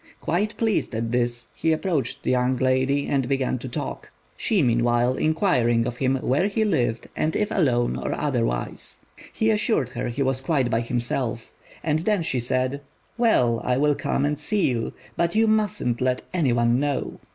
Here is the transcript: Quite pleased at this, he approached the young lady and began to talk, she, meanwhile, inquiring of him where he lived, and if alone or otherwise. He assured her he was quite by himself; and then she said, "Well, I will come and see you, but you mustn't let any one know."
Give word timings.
Quite 0.19 0.57
pleased 0.57 0.95
at 0.95 1.11
this, 1.11 1.45
he 1.53 1.71
approached 1.71 2.23
the 2.23 2.31
young 2.31 2.57
lady 2.57 3.05
and 3.07 3.29
began 3.29 3.59
to 3.59 3.69
talk, 3.69 4.09
she, 4.35 4.63
meanwhile, 4.63 5.13
inquiring 5.13 5.85
of 5.85 5.97
him 5.97 6.15
where 6.27 6.47
he 6.47 6.63
lived, 6.65 7.07
and 7.15 7.35
if 7.35 7.51
alone 7.51 7.95
or 7.95 8.11
otherwise. 8.15 8.95
He 9.31 9.51
assured 9.51 9.89
her 9.89 10.07
he 10.09 10.23
was 10.23 10.41
quite 10.41 10.71
by 10.71 10.79
himself; 10.81 11.51
and 11.83 11.99
then 11.99 12.23
she 12.23 12.39
said, 12.39 12.81
"Well, 13.15 13.61
I 13.63 13.77
will 13.77 13.93
come 13.93 14.25
and 14.25 14.39
see 14.39 14.65
you, 14.65 14.93
but 15.15 15.35
you 15.35 15.45
mustn't 15.45 16.01
let 16.01 16.23
any 16.33 16.51
one 16.51 16.79
know." 16.79 17.19